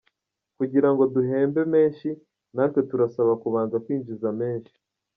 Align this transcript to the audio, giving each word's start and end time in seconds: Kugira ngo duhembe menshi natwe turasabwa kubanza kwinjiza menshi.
Kugira 0.57 0.89
ngo 0.91 1.03
duhembe 1.13 1.61
menshi 1.73 2.09
natwe 2.55 2.79
turasabwa 2.89 3.33
kubanza 3.43 3.75
kwinjiza 3.83 4.29
menshi. 4.41 4.73